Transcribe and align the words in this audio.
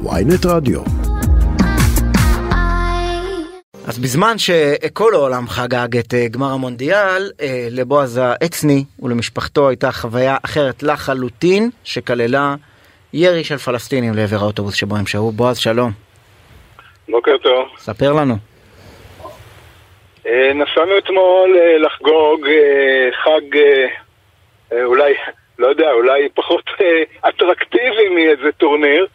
ויינט 0.00 0.46
רדיו. 0.46 0.80
אז 3.88 3.98
בזמן 3.98 4.34
שכל 4.38 5.14
העולם 5.14 5.48
חגג 5.48 5.96
את 5.96 6.14
אה, 6.14 6.28
גמר 6.30 6.52
המונדיאל, 6.52 7.30
אה, 7.40 7.66
לבועז 7.70 8.16
העצני 8.16 8.84
ולמשפחתו 9.02 9.68
הייתה 9.68 9.92
חוויה 9.92 10.36
אחרת 10.44 10.82
לחלוטין, 10.82 11.70
שכללה 11.84 12.54
ירי 13.12 13.44
של 13.44 13.56
פלסטינים 13.56 14.14
לעבר 14.14 14.36
האוטובוס 14.36 14.74
שבו 14.74 14.96
הם 14.96 15.06
שהו. 15.06 15.32
בועז, 15.32 15.58
שלום. 15.58 15.90
בוקר 17.08 17.36
טוב. 17.42 17.68
ספר 17.76 18.12
לנו. 18.12 18.34
אה, 20.26 20.52
נסענו 20.54 20.98
אתמול 20.98 21.58
לחגוג 21.78 22.46
חג 23.24 23.58
אולי, 24.84 25.14
לא 25.58 25.66
יודע, 25.66 25.92
אולי 25.92 26.28
פחות 26.34 26.64
אטרקטיבי 27.28 28.08
מאיזה 28.14 28.52
טורניר. 28.58 29.06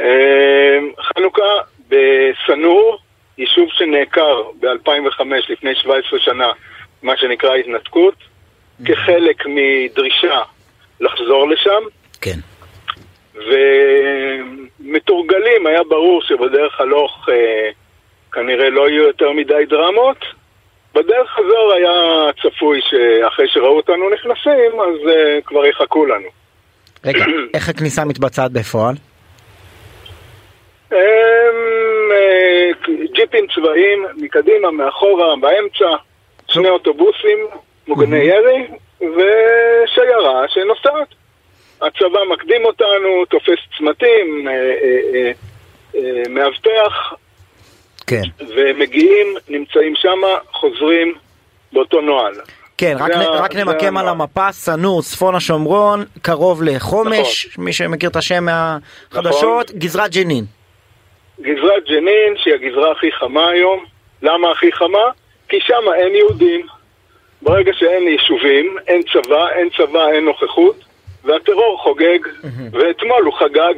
אה, 0.00 0.78
חנוכה 1.00 1.60
בסנור, 1.88 2.98
יישוב 3.38 3.68
שנעקר 3.72 4.42
ב-2005, 4.60 5.22
לפני 5.48 5.74
17 5.74 6.18
שנה, 6.18 6.52
מה 7.02 7.16
שנקרא 7.16 7.54
התנתקות, 7.54 8.14
כחלק 8.84 9.42
מדרישה 9.46 10.42
לחזור 11.00 11.48
לשם. 11.48 11.82
כן. 12.20 12.38
ומתורגלים, 14.80 15.66
היה 15.66 15.82
ברור 15.88 16.22
שבדרך 16.22 16.80
הלוך 16.80 17.28
אה, 17.28 17.70
כנראה 18.32 18.70
לא 18.70 18.88
יהיו 18.88 19.02
יותר 19.02 19.32
מדי 19.32 19.64
דרמות. 19.68 20.18
בדרך 20.94 21.30
חזור 21.30 21.72
היה 21.72 21.92
צפוי 22.42 22.80
שאחרי 22.82 23.48
שראו 23.48 23.76
אותנו 23.76 24.10
נכנסים, 24.10 24.80
אז 24.80 25.08
אה, 25.08 25.38
כבר 25.44 25.66
יחכו 25.66 26.06
לנו. 26.06 26.28
רגע, 27.04 27.24
איך 27.54 27.68
הכניסה 27.68 28.04
מתבצעת 28.04 28.52
בפועל? 28.52 28.94
הם, 30.90 30.96
אה, 32.12 32.70
ג'יפים 33.16 33.46
צבאיים 33.54 34.04
מקדימה, 34.16 34.70
מאחורה, 34.70 35.36
באמצע, 35.40 35.96
שני 36.48 36.68
אוטובוסים, 36.68 37.38
מוגני 37.88 38.18
ירי, 38.18 38.66
ושיירה 39.00 40.42
שנוסעת. 40.48 41.08
הצבא 41.82 42.18
מקדים 42.32 42.64
אותנו, 42.64 43.24
תופס 43.30 43.58
צמתים, 43.78 44.48
אה, 44.48 44.52
אה, 44.52 45.30
אה, 45.94 46.22
מאבטח, 46.28 47.12
כן. 48.06 48.22
ומגיעים, 48.56 49.26
נמצאים 49.48 49.92
שמה, 49.96 50.26
חוזרים 50.52 51.14
באותו 51.72 52.00
נוהל. 52.00 52.34
כן, 52.78 52.96
רק, 53.00 53.12
זה 53.14 53.20
ה- 53.20 53.40
רק 53.40 53.52
זה 53.52 53.64
נמקם 53.64 53.96
על 53.96 54.08
הנוהל. 54.08 54.08
המפה, 54.20 54.52
סנור, 54.52 55.02
צפון 55.02 55.34
השומרון, 55.34 56.04
קרוב 56.22 56.62
לחומש, 56.62 57.58
מי 57.58 57.72
שמכיר 57.72 58.10
את 58.10 58.16
השם 58.16 58.44
מהחדשות, 58.44 59.70
גזרת 59.70 60.10
ג'נין. 60.10 60.44
גזרת 61.40 61.84
ג'נין, 61.88 62.34
שהיא 62.36 62.54
הגזרה 62.54 62.92
הכי 62.92 63.12
חמה 63.12 63.48
היום. 63.48 63.84
למה 64.22 64.50
הכי 64.50 64.72
חמה? 64.72 65.10
כי 65.48 65.56
שם 65.60 65.92
אין 65.94 66.14
יהודים. 66.14 66.66
ברגע 67.42 67.72
שאין 67.74 68.08
יישובים, 68.08 68.76
אין 68.86 69.02
צבא, 69.02 69.48
אין 69.48 69.68
צבא, 69.76 70.08
אין 70.08 70.24
נוכחות, 70.24 70.76
והטרור 71.24 71.78
חוגג, 71.82 72.18
ואתמול 72.72 73.24
הוא 73.24 73.34
חגג. 73.34 73.74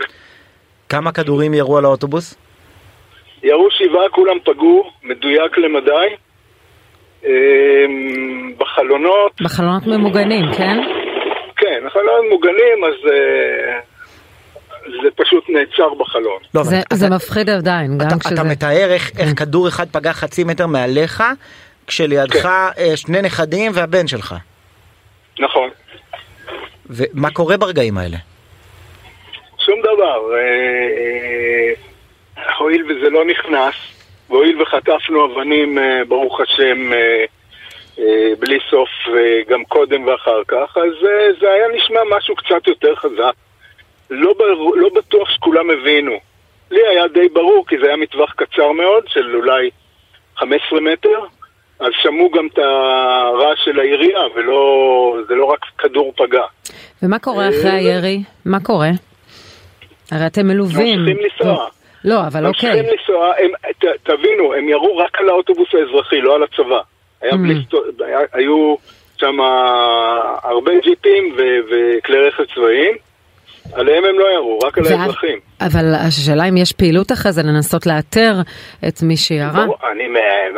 כמה 0.88 1.12
כדורים 1.12 1.54
ירו 1.54 1.78
על 1.78 1.84
האוטובוס? 1.84 2.34
ירו 3.42 3.68
שבעה, 3.70 4.08
כולם 4.08 4.38
פגעו, 4.44 4.90
מדויק 5.02 5.58
למדי. 5.58 6.14
אמ, 7.24 8.52
בחלונות, 8.58 9.42
בחלונות 9.42 9.86
ממוגנים, 9.86 10.44
כן? 10.56 10.78
כן, 11.56 11.86
החלונות 11.86 12.24
מוגנים, 12.30 12.84
אז 12.84 13.10
אה, 13.12 13.80
זה 15.02 15.08
פשוט 15.16 15.44
נעצר 15.48 15.94
בחלון. 15.94 16.38
לא, 16.54 16.62
זה, 16.62 16.80
אתה- 16.80 16.96
זה 16.96 17.10
מפחיד 17.10 17.50
עדיין, 17.50 17.98
גם 17.98 18.06
אתה, 18.06 18.16
כשזה... 18.20 18.34
אתה 18.34 18.42
מתאר 18.44 18.92
איך, 18.92 19.10
איך 19.18 19.38
כדור 19.38 19.68
אחד 19.68 19.86
פגע 19.92 20.12
חצי 20.12 20.44
מטר 20.44 20.66
מעליך, 20.66 21.22
כשלידך 21.86 22.46
אה, 22.46 22.96
שני 22.96 23.22
נכדים 23.22 23.72
והבן 23.74 24.06
שלך. 24.06 24.34
נכון. 25.40 25.70
ומה 26.86 27.30
קורה 27.30 27.56
ברגעים 27.56 27.98
האלה? 27.98 28.16
שום 29.64 29.80
דבר. 29.80 30.34
אה, 30.34 30.38
אה, 32.38 32.54
הואיל 32.58 32.84
וזה 32.84 33.10
לא 33.10 33.24
נכנס, 33.24 33.74
והואיל 34.30 34.62
וחטפנו 34.62 35.26
אבנים, 35.26 35.78
אה, 35.78 36.00
ברוך 36.08 36.40
השם, 36.40 36.90
בלי 38.38 38.58
סוף, 38.70 38.88
גם 39.48 39.64
קודם 39.64 40.06
ואחר 40.06 40.42
כך, 40.48 40.76
אז 40.76 40.92
זה 41.40 41.46
היה 41.50 41.64
נשמע 41.76 42.00
משהו 42.16 42.36
קצת 42.36 42.66
יותר 42.66 42.94
חזק. 42.96 43.32
לא, 44.10 44.34
ברור, 44.38 44.76
לא 44.76 44.88
בטוח 44.94 45.30
שכולם 45.30 45.70
הבינו. 45.70 46.12
לי 46.70 46.80
היה 46.90 47.08
די 47.08 47.28
ברור, 47.28 47.64
כי 47.68 47.78
זה 47.78 47.86
היה 47.86 47.96
מטווח 47.96 48.32
קצר 48.32 48.72
מאוד, 48.72 49.04
של 49.08 49.36
אולי 49.36 49.70
15 50.36 50.80
מטר, 50.80 51.18
אז 51.80 51.92
שמעו 52.02 52.30
גם 52.30 52.46
את 52.52 52.58
הרעש 52.58 53.58
של 53.64 53.80
העירייה, 53.80 54.20
וזה 54.26 55.34
לא 55.34 55.44
רק 55.44 55.60
כדור 55.78 56.12
פגע. 56.16 56.42
ומה 57.02 57.18
קורה 57.18 57.48
אחרי 57.48 57.70
אה, 57.70 57.76
הירי? 57.76 58.22
מה 58.44 58.60
קורה? 58.60 58.90
הרי 60.12 60.26
אתם 60.26 60.46
מלווים. 60.46 60.98
ממשיכים 60.98 61.24
לנסוע. 61.24 61.66
לא, 62.04 62.20
אבל 62.26 62.46
ממשיכים 62.46 62.68
אוקיי. 62.68 62.92
לנסוע, 62.92 63.32
הם, 63.38 63.50
ת, 63.78 63.84
תבינו, 64.02 64.54
הם 64.54 64.68
ירו 64.68 64.96
רק 64.96 65.20
על 65.20 65.28
האוטובוס 65.28 65.68
האזרחי, 65.74 66.20
לא 66.20 66.34
על 66.34 66.42
הצבא. 66.42 66.80
היה 67.22 67.32
Mm. 67.32 67.36
בלי 67.36 67.54
היה, 68.06 68.18
היו 68.32 68.74
שם 69.16 69.40
הרבה 70.42 70.72
ג'יפים 70.82 71.36
וכלי 71.70 72.28
רכב 72.28 72.44
צבאיים, 72.54 72.96
עליהם 73.72 74.04
הם 74.04 74.18
לא 74.18 74.26
ירו, 74.34 74.58
רק 74.58 74.78
על 74.78 74.84
האזרחים. 74.86 75.38
אבל 75.60 75.94
השאלה 76.06 76.48
אם 76.48 76.56
יש 76.56 76.72
פעילות 76.72 77.12
אחרי 77.12 77.32
זה 77.32 77.42
לנסות 77.42 77.86
לאתר 77.86 78.32
את 78.88 79.02
מי 79.02 79.16
שירה. 79.16 79.64
אני, 79.92 80.04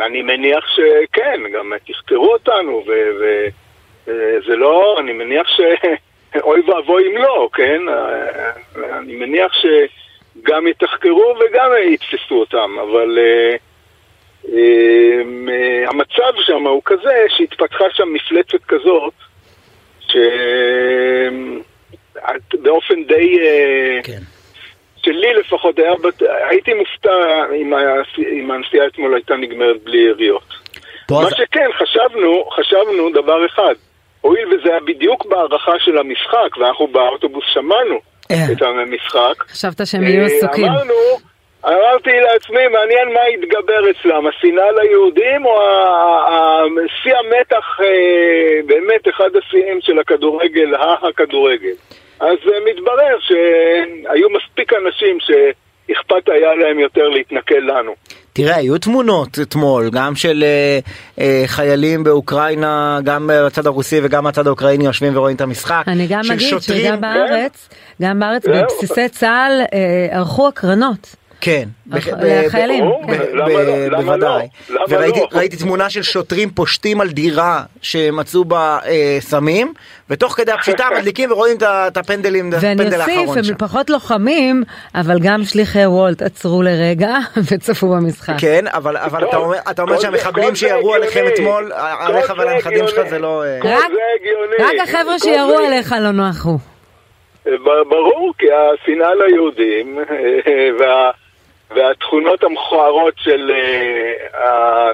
אני 0.05 0.21
מניח 0.21 0.65
שכן, 0.75 1.41
גם 1.53 1.71
תכתרו 1.87 2.33
אותנו, 2.33 2.83
וזה 4.07 4.55
לא, 4.55 4.97
אני 4.99 5.13
מניח 5.13 5.47
ש... 5.47 5.61
אוי 6.43 6.61
ואבוי 6.61 7.07
אם 7.07 7.17
לא, 7.17 7.49
כן? 7.53 7.81
אני 8.97 9.15
מניח 9.15 9.51
שגם 9.53 10.67
יתחקרו 10.67 11.35
וגם 11.39 11.69
יתפסו 11.93 12.35
אותם, 12.35 12.71
אבל 12.81 13.19
אה, 13.19 13.55
אה, 14.53 15.89
המצב 15.89 16.41
שם 16.45 16.67
הוא 16.67 16.81
כזה 16.85 17.25
שהתפתחה 17.27 17.85
שם 17.93 18.13
מפלצת 18.13 18.63
כזאת, 18.67 19.13
שבאופן 22.53 23.03
די... 23.07 23.39
אה, 23.39 23.99
כן. 24.03 24.21
שלי 25.05 25.33
לפחות 25.33 25.79
היה, 25.79 25.91
בת... 26.03 26.21
הייתי 26.49 26.73
מופתע 26.73 27.09
אם, 28.31 28.51
הנסיעה 28.51 28.87
אתמול 28.87 29.13
הייתה 29.13 29.35
נגמרת 29.35 29.83
בלי 29.83 29.97
יריות. 29.97 30.53
מה 31.11 31.29
שכן, 31.29 31.69
חשבנו, 31.77 32.49
חשבנו 32.55 33.09
דבר 33.09 33.45
אחד, 33.45 33.73
הואיל 34.21 34.47
וזה 34.47 34.69
היה 34.69 34.79
בדיוק 34.79 35.25
בהערכה 35.25 35.71
של 35.79 35.97
המשחק, 35.97 36.57
ואנחנו 36.57 36.87
באוטובוס 36.87 37.43
שמענו 37.53 37.99
אה. 38.31 38.51
את 38.51 38.61
המשחק, 38.61 39.43
חשבת 39.49 39.87
שהם 39.87 40.03
יהיו 40.03 40.21
אה, 40.21 40.25
עסוקים. 40.25 40.65
אמרנו, 40.65 40.93
אמרתי 41.65 42.09
לעצמי, 42.09 42.67
מעניין 42.67 43.13
מה 43.13 43.19
יתגבר 43.33 43.91
אצלם, 43.91 44.27
השנאה 44.27 44.71
ליהודים 44.71 45.45
או 45.45 45.57
שיא 47.03 47.13
המתח, 47.15 47.65
אה, 47.81 48.61
באמת 48.65 49.07
אחד 49.09 49.29
השיאים 49.35 49.77
של 49.81 49.99
הכדורגל, 49.99 50.73
הכדורגל. 51.09 51.75
אז 52.19 52.37
אה, 52.53 52.59
מתברר 52.69 53.17
שהיו 53.19 54.27
מספיק 54.29 54.73
אנשים 54.73 55.17
שאכפת 55.19 56.29
היה 56.29 56.55
להם 56.55 56.79
יותר 56.79 57.09
להתנכל 57.09 57.55
לנו. 57.55 57.95
תראה, 58.33 58.55
היו 58.55 58.77
תמונות 58.77 59.39
אתמול, 59.41 59.89
גם 59.89 60.15
של 60.15 60.43
אה, 60.43 60.79
אה, 61.19 61.43
חיילים 61.45 62.03
באוקראינה, 62.03 62.99
גם 63.03 63.29
בצד 63.33 63.67
הרוסי 63.67 63.99
וגם 64.03 64.23
בצד 64.23 64.47
האוקראיני 64.47 64.85
יושבים 64.85 65.17
ורואים 65.17 65.35
את 65.35 65.41
המשחק. 65.41 65.83
אני 65.87 66.07
גם 66.07 66.21
אגיד 66.31 66.39
שוטרים, 66.39 66.85
שגם 66.85 67.01
בארץ, 67.01 67.69
גם 68.01 68.19
בארץ. 68.19 68.45
בבסיסי 68.47 69.09
צה"ל 69.09 69.61
אה, 69.73 70.17
ערכו 70.17 70.47
הקרנות. 70.47 71.20
כן, 71.41 71.63
לחיילים, 72.21 72.85
בוודאי. 73.91 74.47
וראיתי 74.89 75.19
לא? 75.19 75.27
ראיתי 75.33 75.55
תמונה 75.57 75.89
של 75.89 76.01
שוטרים 76.03 76.49
פושטים 76.49 77.01
על 77.01 77.09
דירה 77.09 77.63
שמצאו 77.81 78.45
בה 78.45 78.77
אה, 78.85 79.17
סמים, 79.19 79.73
ותוך 80.09 80.33
כדי 80.33 80.51
הפשיטה 80.51 80.85
מדליקים 80.97 81.31
ורואים 81.31 81.57
את 81.87 81.97
הפנדלים, 81.97 82.49
את 82.49 82.53
ואני 82.61 82.73
הפנדל 82.73 83.01
אוסיף, 83.01 83.17
האחרון 83.17 83.43
שם. 83.43 83.51
הם 83.51 83.57
פחות 83.57 83.89
לוחמים, 83.89 84.63
אבל 84.95 85.19
גם 85.19 85.43
שליחי 85.43 85.85
וולט 85.85 86.21
עצרו 86.21 86.61
לרגע 86.61 87.13
וצפו 87.51 87.87
במשחק. 87.89 88.33
כן, 88.37 88.65
אבל 88.67 88.97
אתה 89.71 89.81
אומר- 89.81 89.99
שהמחבלים 89.99 90.55
שירו 90.55 90.93
עליכם. 90.93 91.25
אתמול, 91.33 91.71
עליך 91.99 92.33
ועל 92.37 92.47
הנכדים 92.47 92.87
שלך. 92.87 93.07
זה 93.09 93.19
לא... 93.19 93.43
אה, 93.43 93.59
רק- 94.59 94.79
החבר'ה 94.83 95.19
שירו 95.19 95.57
עליך 95.67 95.95
לא 96.01 96.11
נחו. 96.11 96.57
ב- 97.45 97.89
ברור, 97.89 98.33
כי 98.37 98.45
השנאה 98.51 99.09
ליהודים 99.15 99.97
וה, 100.79 101.11
והתכונות 101.75 102.43
המכוערות 102.43 103.13
של 103.17 103.51
אה, 103.51 104.91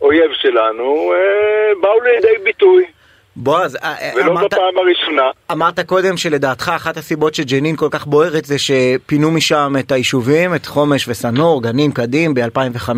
האויב 0.00 0.32
שלנו 0.32 1.12
אה, 1.12 1.72
באו 1.80 2.00
לידי 2.00 2.44
ביטוי. 2.44 2.84
בועז, 3.40 3.76
אה, 3.76 4.10
ולא 4.16 4.32
אמרת, 4.32 4.44
בפעם 4.44 4.78
הראשונה. 4.78 5.22
אמרת 5.52 5.80
קודם 5.80 6.16
שלדעתך 6.16 6.72
אחת 6.76 6.96
הסיבות 6.96 7.34
שג'נין 7.34 7.76
כל 7.76 7.88
כך 7.90 8.06
בוערת 8.06 8.44
זה 8.44 8.56
שפינו 8.58 9.30
משם 9.30 9.74
את 9.80 9.92
היישובים, 9.92 10.54
את 10.54 10.66
חומש 10.66 11.08
וסנור, 11.08 11.62
גנים, 11.62 11.92
קדים 11.92 12.34
ב-2005, 12.34 12.90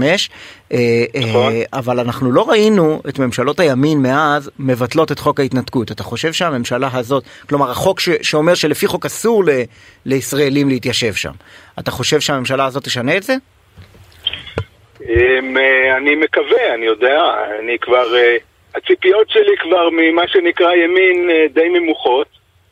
נכון. 1.21 1.53
אבל 1.73 2.01
אנחנו 2.01 2.33
לא 2.33 2.51
ראינו 2.51 3.03
את 3.09 3.19
ממשלות 3.19 3.61
הימין 3.61 4.03
מאז 4.03 4.51
מבטלות 4.59 5.13
את 5.13 5.19
חוק 5.19 5.41
ההתנתקות. 5.41 5.93
אתה 5.93 6.03
חושב 6.03 6.33
שהממשלה 6.33 6.89
הזאת, 6.93 7.25
כלומר 7.49 7.71
החוק 7.71 8.01
ש- 8.01 8.11
שאומר 8.23 8.55
שלפי 8.55 8.87
חוק 8.87 9.07
אסור 9.07 9.45
ל- 9.45 9.63
לישראלים 10.07 10.69
להתיישב 10.69 11.15
שם, 11.15 11.33
אתה 11.79 11.91
חושב 11.91 12.21
שהממשלה 12.21 12.65
הזאת 12.65 12.85
תשנה 12.85 13.17
את 13.17 13.23
זה? 13.23 13.37
אמ, 15.03 15.57
אה, 15.59 15.97
אני 15.97 16.15
מקווה, 16.15 16.75
אני 16.75 16.87
יודע, 16.87 17.21
אני 17.61 17.77
כבר, 17.81 18.17
אה, 18.17 18.37
הציפיות 18.75 19.31
שלי 19.31 19.57
כבר 19.61 19.89
ממה 19.91 20.23
שנקרא 20.29 20.73
ימין 20.75 21.31
אה, 21.31 21.47
די 21.55 21.69
נמוכות. 21.69 22.27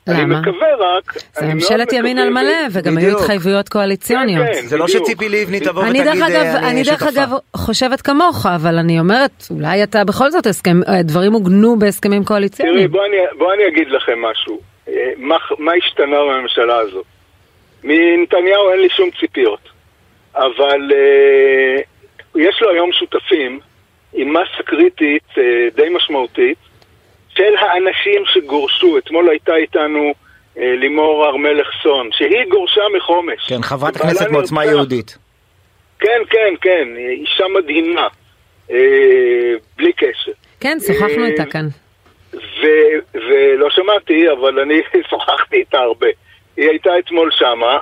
אני 0.08 0.22
למה? 0.22 0.40
מקווה 0.40 0.68
רק... 0.78 1.12
זה 1.34 1.44
אני 1.44 1.54
ממשלת 1.54 1.92
ימין 1.92 2.18
על 2.18 2.30
מלא, 2.30 2.52
וגם 2.72 2.96
היו 2.98 3.06
בדיוק. 3.06 3.20
התחייבויות 3.20 3.68
קואליציוניות. 3.68 4.46
כן, 4.46 4.52
כן. 4.54 4.66
זה 4.66 4.76
לא 4.78 4.86
בדיוק. 4.86 5.04
שציפי 5.06 5.28
לבני 5.28 5.60
תבוא 5.60 5.82
אני 5.84 6.00
ותגיד, 6.00 6.22
אגב, 6.22 6.30
"אה, 6.32 6.70
אני 6.70 6.82
דרך 6.82 7.00
שותפה". 7.00 7.20
אגב 7.22 7.30
חושבת 7.56 8.00
כמוך, 8.00 8.46
אבל 8.54 8.78
אני 8.78 9.00
אומרת, 9.00 9.30
אולי 9.50 9.82
אתה 9.82 10.04
בכל 10.04 10.30
זאת 10.30 10.46
הסכם, 10.46 10.80
דברים 11.04 11.32
עוגנו 11.32 11.78
בהסכמים 11.78 12.18
תראי, 12.22 12.26
קואליציוניים. 12.26 12.90
בוא 12.90 13.06
אני, 13.06 13.16
בוא 13.38 13.54
אני 13.54 13.62
אגיד 13.68 13.88
לכם 13.88 14.22
משהו. 14.22 14.60
אה, 14.88 14.94
מה, 15.16 15.36
מה 15.58 15.72
השתנה 15.72 16.16
בממשלה 16.28 16.76
הזאת? 16.78 17.04
מנתניהו 17.84 18.70
אין 18.72 18.80
לי 18.80 18.88
שום 18.90 19.08
ציפיות. 19.20 19.60
אבל 20.34 20.92
אה, 20.94 21.82
יש 22.36 22.62
לו 22.62 22.70
היום 22.70 22.90
שותפים 22.92 23.60
עם 24.12 24.32
מסה 24.32 24.62
קריטית 24.64 25.22
אה, 25.38 25.42
די 25.74 25.88
משמעותית 25.88 26.58
של 27.28 27.56
האנשים 27.58 28.22
שגורשו. 28.26 28.98
אתמול 28.98 29.28
הייתה 29.28 29.56
איתנו 29.56 30.12
אה, 30.58 30.74
לימור 30.76 31.24
הר 31.24 31.36
מלך 31.36 31.68
סון, 31.82 32.08
שהיא 32.12 32.44
גורשה 32.48 32.82
מחומש. 32.96 33.46
כן, 33.48 33.62
חברת 33.62 33.96
הכנסת 33.96 34.30
מעוצמה. 34.30 34.64
יהודית. 34.64 35.18
כן, 36.00 36.20
כן, 36.30 36.54
כן, 36.60 36.88
אישה 36.96 37.44
מדהימה, 37.58 38.08
אה, 38.70 38.76
בלי 39.76 39.92
קשר. 39.92 40.32
כן, 40.60 40.76
שוחחנו 40.86 41.24
איתה 41.24 41.44
כאן. 41.44 41.66
ו- 42.34 42.98
ולא 43.14 43.70
שמעתי, 43.70 44.30
אבל 44.32 44.58
אני 44.60 44.80
שוחחתי 45.10 45.56
איתה 45.56 45.78
הרבה. 45.78 46.06
היא 46.56 46.68
הייתה 46.68 46.98
אתמול 46.98 47.30
שמה, 47.32 47.78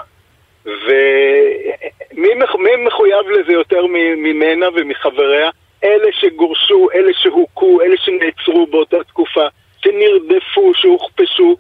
ומי 0.67 2.35
מח- 2.35 2.55
מי 2.57 2.85
מחויב 2.87 3.29
לזה 3.31 3.53
יותר 3.53 3.87
מ- 3.87 4.23
ממנה 4.23 4.67
ומחבריה? 4.75 5.51
אלה 5.85 6.09
שגורשו, 6.13 6.89
אלה 6.95 7.13
שהוכו, 7.23 7.81
אלה 7.83 7.97
שנעצרו 7.97 8.67
באותה 8.67 9.05
תקופה, 9.05 9.47
שנרדפו, 9.79 10.75
שהוכפשו. 10.75 11.57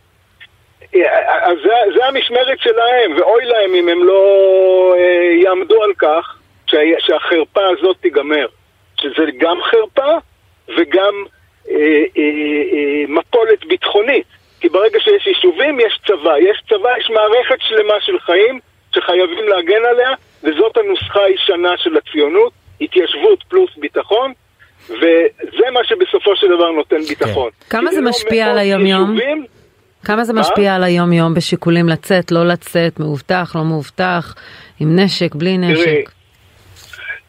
אז 1.42 1.56
זה, 1.62 1.72
זה 1.96 2.06
המשמרת 2.06 2.58
שלהם, 2.60 3.12
ואוי 3.16 3.44
להם 3.44 3.74
אם 3.74 3.88
הם 3.88 4.04
לא 4.04 4.94
אה, 4.98 5.32
יעמדו 5.42 5.82
על 5.82 5.92
כך 5.98 6.38
שה, 6.66 6.78
שהחרפה 6.98 7.66
הזאת 7.66 7.96
תיגמר. 8.00 8.46
שזה 9.00 9.24
גם 9.38 9.62
חרפה 9.62 10.12
וגם 10.76 11.14
אה, 11.70 11.76
אה, 12.16 12.22
אה, 12.72 13.04
מפולת 13.08 13.64
ביטחונית. 13.64 14.26
כי 14.60 14.68
ברגע 14.68 15.00
שיש 15.00 15.26
יישובים 15.26 15.80
יש 15.80 16.00
צבא, 16.06 16.38
יש 16.38 16.62
צבא, 16.68 16.98
יש 16.98 17.10
מערכת 17.10 17.60
שלמה 17.60 17.94
של 18.00 18.18
חיים 18.18 18.60
שחייבים 18.94 19.48
להגן 19.48 19.84
עליה, 19.84 20.10
וזאת 20.42 20.76
הנוסחה 20.76 21.24
הישנה 21.24 21.76
של 21.76 21.96
הציונות, 21.96 22.52
התיישבות 22.80 23.44
פלוס 23.48 23.70
ביטחון, 23.76 24.32
וזה 24.88 25.70
מה 25.72 25.80
שבסופו 25.84 26.36
של 26.36 26.46
דבר 26.46 26.70
נותן 26.70 27.00
ביטחון. 27.08 27.50
כמה 27.70 27.90
זה 27.90 28.00
לא 28.00 28.10
משפיע 28.10 28.50
על 28.50 28.58
היום-יום? 28.58 29.12
יישובים, 29.12 29.44
כמה 30.04 30.24
זה? 30.24 30.32
משפיע 30.32 30.74
על 30.74 30.84
היום-יום 30.84 31.34
בשיקולים 31.34 31.88
לצאת, 31.88 32.32
לא 32.32 32.46
לצאת, 32.46 33.00
מאובטח, 33.00 33.52
לא 33.56 33.64
מאובטח, 33.64 34.34
עם 34.80 34.98
נשק, 34.98 35.34
בלי 35.34 35.58
נשק? 35.58 36.10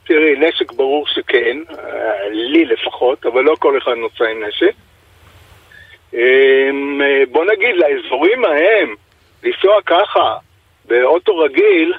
תראי, 0.08 0.36
נשק 0.40 0.72
ברור 0.72 1.08
שכן, 1.08 1.58
אה, 1.70 2.30
לי 2.32 2.66
לפחות, 2.66 3.26
אבל 3.26 3.42
לא 3.42 3.56
כל 3.60 3.78
אחד 3.78 3.92
נוסע 3.92 4.26
עם 4.26 4.44
נשק. 4.44 4.74
אמ, 6.14 7.02
אה, 7.02 7.24
בוא 7.32 7.46
נגיד, 7.46 7.76
לאזורים 7.76 8.46
ההם, 8.46 8.96
לנסוע 9.44 9.82
ככה, 9.86 10.36
באוטו 10.86 11.38
רגיל, 11.38 11.94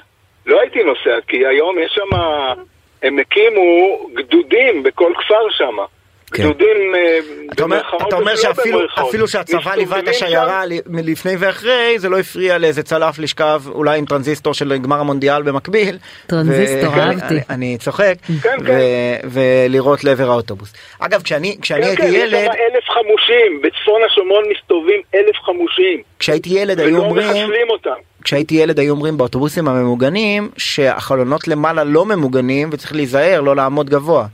לא 0.45 0.59
הייתי 0.61 0.83
נוסע, 0.83 1.21
כי 1.27 1.47
היום 1.47 1.79
יש 1.79 1.91
שם, 1.91 2.17
הם 3.03 3.19
הקימו 3.19 3.61
גדודים 4.13 4.83
בכל 4.83 5.11
כפר 5.17 5.49
שם. 5.49 5.77
כן. 6.33 6.43
גדודים 6.43 6.95
אה, 6.95 7.19
אתה 7.53 7.63
אומר, 7.63 7.75
במרכאות 7.77 8.01
אתה 8.07 8.15
אומר 8.15 8.31
ולא 8.31 8.41
שאפילו 8.95 9.27
שהצבא 9.27 9.75
ליווה 9.75 9.99
את 9.99 10.07
השיירה 10.07 10.65
לי- 10.65 10.81
מלפני 10.87 11.31
ואחרי 11.39 11.99
זה 11.99 12.09
לא 12.09 12.19
הפריע 12.19 12.57
לאיזה 12.57 12.83
צלף 12.83 13.19
לשכב 13.19 13.61
אולי 13.67 13.97
עם 13.99 14.05
טרנזיסטור 14.05 14.53
של 14.53 14.77
גמר 14.77 14.99
המונדיאל 14.99 15.41
במקביל. 15.41 15.97
טרנזיסטור, 16.27 16.93
ו- 16.93 16.99
אהבתי. 16.99 17.25
אני- 17.33 17.39
אני 17.49 17.77
צוחק 17.77 18.13
כן, 18.43 18.57
ו- 18.61 18.65
כן. 18.65 19.27
ולראות 19.31 20.03
לעבר 20.03 20.29
האוטובוס. 20.31 20.73
אגב 20.99 21.21
כשאני 21.21 21.57
כשאני 21.61 21.81
כן, 21.81 21.87
הייתי 21.87 22.01
כן, 22.01 22.13
ילד 22.13 22.29
שם 22.45 22.51
אלף 22.75 22.83
חמושים, 22.89 23.61
בצפון 23.63 24.01
השומרון 24.11 24.43
מסתובבים 24.51 25.01
אלף 25.15 25.35
חמושים. 25.45 26.01
כשהייתי 26.19 26.49
ילד 26.49 26.79
היו 26.79 26.87
ולא 26.95 27.03
אומרים 27.05 27.27
מחסלים 27.27 27.69
אותם. 27.69 28.10
כשהייתי 28.23 28.55
ילד 28.55 28.79
היו 28.79 28.91
אומרים 28.93 29.17
באוטובוסים 29.17 29.67
הממוגנים 29.67 30.49
שהחלונות 30.57 31.47
למעלה 31.47 31.83
לא 31.83 32.05
ממוגנים 32.05 32.69
וצריך 32.71 32.95
להיזהר 32.95 33.41
לא 33.41 33.55
לעמוד 33.55 33.89
גבוה. 33.89 34.25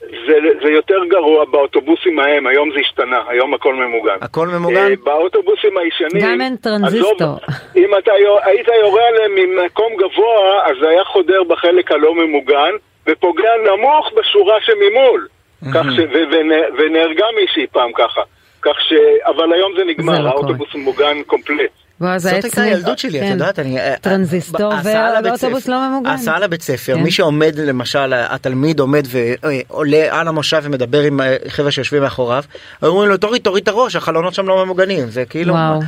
זה, 0.00 0.34
זה 0.62 0.68
יותר 0.70 1.04
גרוע 1.08 1.44
באוטובוסים 1.44 2.18
ההם, 2.18 2.46
היום 2.46 2.70
זה 2.70 2.80
השתנה, 2.80 3.18
היום 3.28 3.54
הכל 3.54 3.74
ממוגן. 3.74 4.16
הכל 4.20 4.48
ממוגן? 4.48 4.76
אה, 4.76 4.94
באוטובוסים 5.04 5.78
הישנים... 5.78 6.22
גם 6.22 6.40
אין 6.40 6.56
טרנזיסטור. 6.56 7.12
עזוב, 7.14 7.38
אם 7.76 7.90
אתה 7.98 8.12
היית 8.44 8.68
יורה 8.82 9.02
עליהם 9.08 9.32
ממקום 9.34 9.92
גבוה, 9.96 10.66
אז 10.66 10.76
זה 10.80 10.88
היה 10.88 11.04
חודר 11.04 11.44
בחלק 11.48 11.92
הלא 11.92 12.14
ממוגן, 12.14 12.72
ופוגע 13.08 13.50
נמוך 13.64 14.10
בשורה 14.16 14.54
שממול. 14.60 15.28
כך 15.74 15.86
ש... 15.96 15.98
ו... 15.98 16.18
ונ- 16.30 16.70
ונהרגה 16.78 17.26
מישהי 17.40 17.66
פעם 17.66 17.90
ככה. 17.94 18.20
כך 18.62 18.80
ש... 18.80 18.92
אבל 19.26 19.52
היום 19.52 19.72
זה 19.72 19.78
זה 19.78 19.84
נגמר, 19.84 20.20
לא 20.20 20.28
האוטובוס 20.28 20.74
מוגן 20.74 21.22
קומפלט. 21.26 21.70
בועז 22.00 22.22
זאת 22.22 22.44
הייתה. 22.44 22.62
הילדות 22.62 22.98
שלי, 22.98 23.18
את 23.18 23.24
כן. 23.24 23.32
יודעת, 23.32 23.58
אני... 23.58 23.78
אה, 23.78 23.94
טרנזיסטור 24.00 24.72
ההסעה 24.72 25.20
לבית 25.20 25.32
ואוטובוס 25.32 25.68
לא 25.68 25.88
ממוגן. 25.88 26.10
ההסעה 26.10 26.38
לבית 26.38 26.62
ספר, 26.62 26.94
כן. 26.94 27.02
מי 27.02 27.10
שעומד 27.10 27.52
למשל, 27.56 28.12
התלמיד 28.14 28.80
עומד 28.80 29.06
ועולה 29.10 30.20
על 30.20 30.28
המושב 30.28 30.60
ומדבר 30.64 31.00
עם 31.00 31.20
אה, 31.20 31.36
חבר'ה 31.48 31.70
שיושבים 31.70 32.02
מאחוריו, 32.02 32.42
אומרים 32.82 33.08
לו 33.08 33.16
תוריד 33.16 33.42
תוריד 33.42 33.62
את 33.62 33.68
הראש, 33.68 33.96
החלונות 33.96 34.34
שם 34.34 34.48
לא 34.48 34.64
ממוגנים, 34.64 35.10
זה 35.10 35.24
כאילו... 35.24 35.54
וואו. 35.54 35.80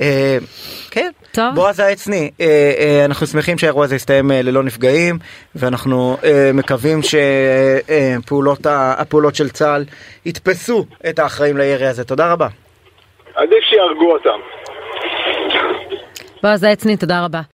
אה, 0.00 0.38
כן, 0.90 1.10
טוב. 1.32 1.54
בועז 1.54 1.80
העצני, 1.80 2.30
אה, 2.40 2.46
אה, 2.78 3.04
אנחנו 3.04 3.26
שמחים 3.26 3.58
שהאירוע 3.58 3.84
הזה 3.84 3.96
יסתיים 3.96 4.30
אה, 4.30 4.42
ללא 4.42 4.62
נפגעים 4.62 5.18
ואנחנו 5.54 6.16
אה, 6.24 6.50
מקווים 6.54 7.00
שהפעולות 7.02 8.66
הפעולות 8.70 9.34
של 9.34 9.48
צה"ל 9.48 9.84
יתפסו 10.26 10.86
את 11.08 11.18
האחראים 11.18 11.56
לירי 11.56 11.86
הזה, 11.86 12.04
תודה 12.04 12.32
רבה. 12.32 12.48
עדיף 13.34 13.64
שיהרגו 13.70 14.12
אותם. 14.12 14.38
בועז 16.42 16.62
העצני, 16.62 16.96
תודה 16.96 17.24
רבה. 17.24 17.52